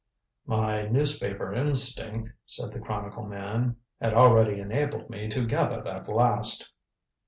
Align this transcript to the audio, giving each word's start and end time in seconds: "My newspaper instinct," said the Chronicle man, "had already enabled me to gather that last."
"My 0.47 0.87
newspaper 0.87 1.53
instinct," 1.53 2.31
said 2.47 2.71
the 2.73 2.79
Chronicle 2.79 3.23
man, 3.27 3.75
"had 4.01 4.15
already 4.15 4.59
enabled 4.59 5.11
me 5.11 5.29
to 5.29 5.45
gather 5.45 5.83
that 5.83 6.09
last." 6.09 6.73